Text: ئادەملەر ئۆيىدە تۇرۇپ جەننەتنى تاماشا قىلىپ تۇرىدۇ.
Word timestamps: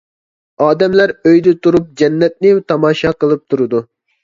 ئادەملەر 0.63 1.13
ئۆيىدە 1.17 1.53
تۇرۇپ 1.67 1.93
جەننەتنى 2.03 2.55
تاماشا 2.73 3.15
قىلىپ 3.23 3.47
تۇرىدۇ. 3.53 3.87